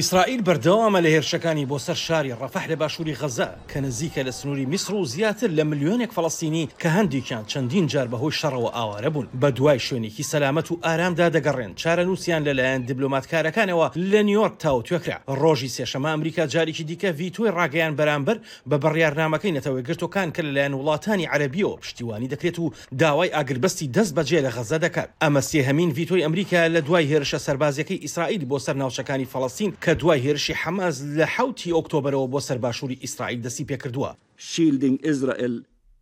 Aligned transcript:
ئیسرائیل 0.00 0.40
بەردەوامە 0.46 1.00
لە 1.04 1.08
هێرشەکانی 1.16 1.68
بۆ 1.70 1.76
سەر 1.86 1.98
شاری 2.06 2.34
ڕەفەح 2.40 2.64
لە 2.70 2.76
باشووری 2.82 3.14
غەزە 3.20 3.48
کە 3.70 3.76
نزیکە 3.80 4.22
لە 4.26 4.30
سنووری 4.32 4.66
میسر 4.66 4.94
و 4.94 5.04
زیاتر 5.04 5.48
لە 5.48 5.62
ملیۆنێک 5.70 6.12
فلستینی 6.12 6.68
کە 6.80 6.86
هەندێکیان 6.96 7.44
چەندین 7.50 7.86
جار 7.92 8.06
بەهۆی 8.08 8.32
شەڕەوە 8.40 8.70
ئاوارە 8.76 9.10
بوون 9.14 9.28
بە 9.40 9.46
دوای 9.56 9.80
شوێنێکی 9.86 10.22
سەلامەت 10.32 10.70
و 10.70 10.78
ئارامدا 10.84 11.30
دەگەڕێن 11.30 11.74
چارە 11.82 12.02
نووسیان 12.06 12.42
لەلایەن 12.48 12.82
دیبلۆماتکارەکانەوە 12.88 13.86
لە 14.10 14.20
نیویۆرک 14.28 14.54
تاوتێکرا 14.64 15.18
ڕۆژی 15.40 15.70
سێشەمە 15.76 16.08
ئەمریکا 16.12 16.44
جارێکی 16.54 16.84
دیکە 16.90 17.10
ڤیتۆی 17.18 17.54
ڕاگەیان 17.56 17.94
بەرامبەر 17.98 18.36
بە 18.70 18.74
بڕیارنامەکەی 18.82 19.54
نەتەوەی 19.56 19.82
گرتوەکان 19.88 20.28
کە 20.34 20.40
لەلایەن 20.46 20.74
وڵاتانی 20.78 21.26
عربیەوە 21.34 21.76
پشتیوانی 21.82 22.28
دەکرێت 22.32 22.58
و 22.58 22.72
داوای 23.00 23.34
ئاگربەستی 23.34 23.86
دەست 23.96 24.12
بەجێ 24.18 24.40
لە 24.46 24.50
غەزە 24.56 24.78
دەکات 24.84 25.08
ئەمە 25.22 25.42
سێهمین 25.50 25.90
ڤیتۆی 25.96 26.22
ئەمریکا 26.26 26.60
لە 26.74 26.80
دوای 26.86 27.08
هێرشە 27.12 27.38
سەربازەکەی 27.46 28.02
ئیسرائیل 28.04 28.42
بۆ 28.50 28.58
سەر 28.66 28.76
ناوچەکانی 28.82 29.26
فلستین 29.32 29.72
کە 29.84 29.94
دوای 30.00 30.20
هێرشی 30.26 30.54
حەماز 30.62 30.96
لە 31.18 31.26
حوتی 31.34 31.74
ئۆکتۆبرەوە 31.76 32.26
بۆ 32.32 32.40
سەر 32.46 32.58
باشووری 32.64 33.00
ئیسرائیل 33.04 33.40
دەسی 33.46 33.64
پێکردووە 33.70 34.10
شیلدنگ 34.52 34.96
ئیزرائیل 35.06 35.54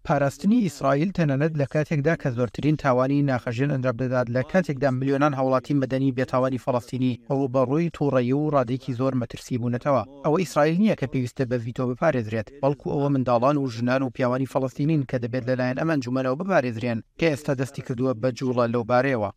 پاراستنی 0.06 0.59
ئیسرائیل 0.66 1.10
تەنەنەت 1.18 1.52
لە 1.60 1.66
کاتێکدا 1.73 2.14
کە 2.23 2.28
زۆرترین 2.38 2.76
تاوانی 2.82 3.26
ناخەژێن 3.30 3.70
ئەنجام 3.74 3.96
دەدات 4.02 4.26
لە 4.37 4.42
کاتێکدا 4.52 4.88
میلیۆنان 4.98 5.32
هاوڵاتی 5.38 5.74
مەدەنی 5.82 6.10
بێتاوانی 6.18 6.59
فلستینی 6.64 7.18
ئەو 7.28 7.40
بەڕووی 7.54 7.92
تووڕێی 7.96 8.32
و 8.40 8.50
ڕادێکی 8.54 8.96
زۆر 9.00 9.12
مەترسی 9.20 9.60
بوونەتەوە 9.60 10.02
ئەوە 10.24 10.38
ئیسرائیل 10.42 10.76
نییە 10.82 10.96
کە 11.01 11.06
پێویستە 11.12 11.45
بە 11.51 11.56
ڤیتۆ 11.64 11.84
بپارێزرێت 11.90 12.48
بەڵکو 12.62 12.88
ئەوە 12.92 13.09
منداڵان 13.14 13.56
و 13.59 13.70
ژنان 13.74 14.02
و 14.02 14.12
پیاوانی 14.14 14.51
فلستینین 14.52 15.02
کە 15.10 15.16
دەبێت 15.24 15.45
لەلایەن 15.51 15.80
ئەمەنجومەرەوە 15.80 16.38
بپارێزرێن 16.40 16.98
کە 17.20 17.26
ئێستا 17.32 17.52
دەستی 17.60 17.82
کردووە 17.87 18.12
بە 18.23 18.28
جوڵە 18.38 18.64
لەو 18.74 18.82
بارەوە 18.90 19.30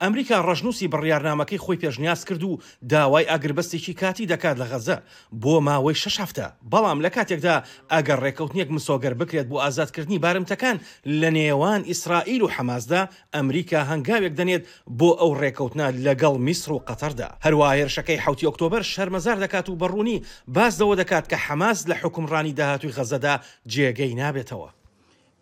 ئەمریکا 0.00 0.36
ڕژنووسی 0.48 0.86
بڕیارنامەکەی 0.94 1.58
خۆی 1.64 1.78
پێشنیاز 1.82 2.20
کرد 2.28 2.42
و 2.42 2.52
داوای 2.88 3.26
ئەگربەستێکی 3.32 3.94
کاتی 4.00 4.26
دەکات 4.32 4.56
لە 4.62 4.66
غەزە 4.70 4.96
بۆ 5.42 5.54
ماوەی 5.66 5.96
شش 6.02 6.16
هەفتە 6.22 6.46
بەڵام 6.72 6.98
لە 7.04 7.10
کاتێکدا 7.16 7.56
ئەگەر 7.92 8.18
ڕێکەوتنیەک 8.24 8.68
مسۆگەر 8.76 9.14
بکرێت 9.20 9.46
بۆ 9.50 9.56
ئازادکردنی 9.64 10.18
بارمتەکان 10.24 10.76
لە 11.20 11.28
نێوان 11.36 11.80
ئیسرائیل 11.90 12.42
و 12.42 12.52
حەمازدا 12.54 13.02
ئەمریکا 13.36 13.80
هەنگاوێک 13.90 14.32
دەنێت 14.40 14.62
بۆ 14.98 15.10
ئەو 15.20 15.32
ڕێکەوتنا 15.40 15.86
لەگەڵ 16.06 16.34
میسر 16.46 16.70
و 16.72 16.82
قەتەردا 16.88 17.28
هەروە 17.44 17.66
هێرشەکەی 17.78 18.22
حوتی 18.24 18.46
ئۆکتۆبر 18.48 18.82
شەرمەزار 18.94 19.36
دەکات 19.44 19.66
و 19.68 19.78
بەڕوونی 19.82 20.18
بازەوە 20.56 20.94
دەکات 21.00 21.24
کە 21.30 21.36
حەماز 21.46 21.78
لە 21.90 21.94
حکمڕانی 22.02 22.52
داهاتوی 22.58 22.94
غەزەدا 22.96 23.34
جێگەی 23.72 24.14
نابێتەوە. 24.20 24.68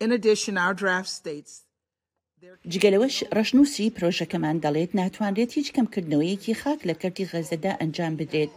In 0.05 0.09
addition, 0.19 0.55
our 0.65 0.75
draft 0.83 1.11
states 1.21 1.55
جگەلەوەش 2.73 3.17
ڕشنووسی 3.37 3.93
پرۆژەکەمان 3.97 4.57
دەڵێت 4.65 4.91
ناتوانرێت 5.01 5.51
هیچ 5.59 5.69
کەمکردنەوەیەکی 5.77 6.59
خاک 6.61 6.81
لە 6.89 6.95
کەرتی 7.01 7.29
غەزەدا 7.33 7.73
ئەنجام 7.81 8.13
بدرێت 8.21 8.53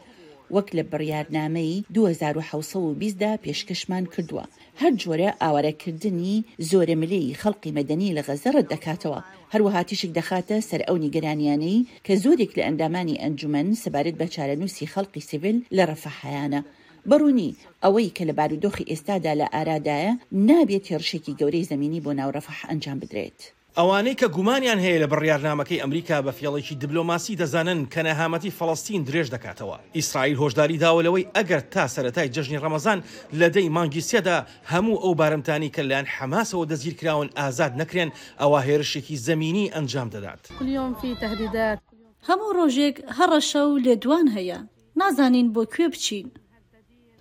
وەک 0.56 0.68
لە 0.78 0.84
بڕیارنامەی 0.92 1.74
1920دا 1.96 3.32
پێشکەشمان 3.44 4.06
کردووە 4.14 4.44
هەر 4.82 4.94
جۆرە 5.02 5.30
ئاوارەکردنی 5.42 6.44
زۆرە 6.70 6.96
ملەی 7.02 7.38
خەڵقی 7.42 7.76
مەدەنی 7.78 8.14
لە 8.18 8.22
غەزەرە 8.28 8.62
دەکاتەوە 8.74 9.20
هەروەهاتیشک 9.54 10.12
دەخاتە 10.20 10.58
سەر 10.70 10.82
ئەو 10.88 10.98
نیگەرانیانەی 11.06 11.78
کە 12.06 12.14
زۆرێک 12.24 12.52
لە 12.58 12.64
ئەندامانی 12.68 13.20
ئەنجومەن 13.24 13.68
سەبارەت 13.84 14.16
بە 14.22 14.28
چارەنووسی 14.36 14.92
خەڵقی 14.94 15.26
سیڤل 15.30 15.58
لە 15.76 15.84
ڕەفەحیانە 15.90 16.62
بەڕوونی 17.10 17.52
ئەوەی 17.84 18.14
کە 18.16 18.24
لە 18.30 18.34
بارودۆخی 18.40 18.88
ئێستادا 18.92 19.34
لە 19.42 19.48
ئارادایە 19.54 20.14
نابێت 20.48 20.86
هێرشێکی 20.92 21.38
گەورەی 21.40 21.68
زمینی 21.72 22.04
بۆ 22.06 22.12
ناوڕەفەح 22.20 22.60
ئەنجام 22.70 23.00
بدرێت. 23.04 23.42
ئەوانەی 23.80 24.16
کە 24.22 24.28
گومانیان 24.36 24.80
هەیە 24.86 25.02
لە 25.04 25.08
بڕیارنامەکەی 25.12 25.82
ئەمریکا 25.82 26.18
بە 26.26 26.32
فێڵێکی 26.40 26.76
دیبلۆماسی 26.82 27.38
دەزانن 27.42 27.80
کە 27.94 28.02
نەهامەتی 28.08 28.56
فەڵستین 28.58 29.02
درێژ 29.08 29.28
دەکاتەوە 29.36 29.78
ئیسرائیل 29.98 30.36
هۆشداری 30.42 30.82
داولەوەی 30.84 31.28
ئەگەر 31.36 31.62
تا 31.74 31.84
سەتای 31.96 32.30
جژنی 32.36 32.62
ڕەمەزان 32.64 33.00
لە 33.40 33.48
دەی 33.56 33.68
مانگی 33.76 34.04
سێدا 34.10 34.38
هەموو 34.72 35.02
ئەو 35.04 35.14
بارمتانی 35.20 35.74
کە 35.76 35.82
لاەن 35.90 36.06
حماسەوە 36.16 36.66
دەزیر 36.72 36.94
کراون 37.00 37.30
ئازاد 37.40 37.74
نەکرێن 37.82 38.10
ئەوە 38.42 38.60
هێرشێکی 38.68 39.16
زمینی 39.28 39.72
ئەنجام 39.76 40.10
دەدات 40.16 40.42
کلیۆمفی 40.60 41.12
تهدیدات 41.24 41.80
هەموو 42.28 42.56
ڕۆژێک 42.60 42.96
هەڕەشە 43.18 43.62
و 43.72 43.74
لێدوان 43.86 44.26
هەیە 44.36 44.60
نازانین 45.00 45.48
بۆ 45.54 45.64
کوێ 45.74 45.88
بچین 45.94 46.28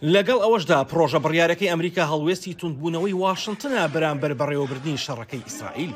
لەگەڵ 0.02 0.38
ئەوەشدا 0.42 0.78
پرۆژە 0.92 1.18
بڕیارەکەی 1.24 1.70
ئەمریکا 1.72 2.04
هەڵوێستی 2.12 2.54
تونبوونەوەی 2.60 3.14
واشنگتنە 3.24 3.82
بەرامبەر 3.94 4.32
بەڕێوەبردنی 4.40 5.00
شەڕەکەی 5.04 5.44
ئیسرائیل. 5.46 5.92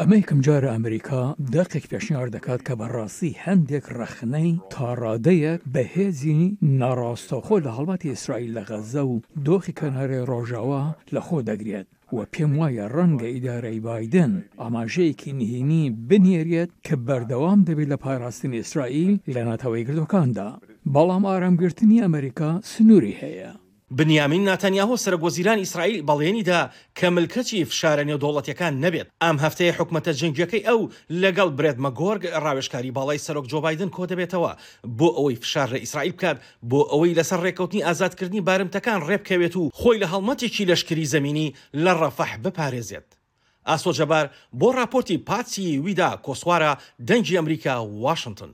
ئەمەیکم 0.00 0.38
جارە 0.46 0.68
ئەمریکا 0.72 1.22
دەقێک 1.54 1.84
پێشنیار 1.90 2.28
دەکات 2.36 2.60
کە 2.66 2.74
بەڕاستی 2.80 3.38
هەندێک 3.44 3.84
ڕەخنەی 3.98 4.50
تاڕادەیەک 4.72 5.60
بەهێزی 5.74 6.56
ناڕاستەخۆ 6.80 7.56
لە 7.66 7.70
هەڵباتی 7.76 8.10
ئیسرائیل 8.12 8.50
لە 8.58 8.62
غەزە 8.68 9.02
و 9.10 9.14
دۆخی 9.46 9.76
کەنارێ 9.78 10.20
ڕۆژاوە 10.30 10.82
لە 11.14 11.20
خۆ 11.26 11.38
دەگرێت. 11.48 11.86
وە 12.16 12.24
پێم 12.32 12.52
وایە 12.60 12.86
ڕەنگە 12.94 13.28
ئیدارەی 13.34 13.80
بادن 13.86 14.32
ئاماژەیەکی 14.60 15.32
نهێنی 15.40 15.84
بنێرێت 16.08 16.70
کە 16.86 16.94
بەردەوام 17.06 17.60
دەبێت 17.68 17.88
لە 17.92 17.96
پاراستنی 18.04 18.58
ئیسرائیل 18.60 19.12
لە 19.34 19.40
ناتەوەی 19.48 19.86
گردەکاندا 19.88 20.48
بەڵام 20.94 21.24
ئارامگررتنی 21.26 22.00
ئەمریکا 22.02 22.60
سنووری 22.64 23.16
هەیە. 23.22 23.50
بنیامین 23.90 24.48
ناتەنیاهۆ 24.56 24.96
سەرگۆزیران 25.04 25.58
ئیسرائیل 25.58 26.00
بەڵێنیدا 26.06 26.60
کە 26.98 27.04
ملکەچی 27.04 27.64
فشارە 27.70 28.04
نێودوڵەتەکان 28.08 28.74
نەبێت 28.84 29.08
ئەم 29.22 29.36
هەفتەیە 29.44 29.72
حکومەتە 29.78 30.12
جنگیەکەی 30.20 30.66
ئەو 30.68 30.80
لەگەڵ 31.22 31.48
برێت 31.58 31.76
مەگۆرگ 31.84 32.22
ڕاوێشکاری 32.44 32.92
باڵای 32.96 33.22
سەرۆک 33.26 33.46
جۆبایدن 33.52 33.90
کۆ 33.96 34.02
دەبێتەوە 34.10 34.52
بۆ 34.98 35.08
ئەوەی 35.16 35.40
فشار 35.42 35.68
لە 35.74 35.78
ئیسرائیل 35.82 36.12
بکات 36.12 36.36
بۆ 36.70 36.80
ئەوەی 36.92 37.16
لەسەر 37.18 37.40
ڕێکەوتنی 37.46 37.84
ئازادکردنی 37.86 38.44
بارمتەکان 38.48 39.00
ڕێبکەوێت 39.08 39.54
و 39.56 39.62
خۆی 39.78 39.98
لە 40.02 40.06
هەڵمەتێکی 40.12 40.68
لەشکری 40.70 41.04
زمینی 41.14 41.48
لە 41.84 41.92
ڕەفەح 42.00 42.32
بپارێزێت. 42.44 43.08
ئاسۆ 43.68 43.90
جەبار 43.98 44.26
بۆ 44.60 44.68
راپۆرتی 44.78 45.18
پاچی 45.28 45.78
ویدا 45.84 46.10
کۆسوارە 46.26 46.72
دەنجی 47.08 47.36
ئەمریکا 47.38 47.74
واشنگتن. 48.04 48.52